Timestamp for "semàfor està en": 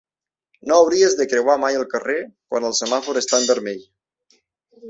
2.81-3.49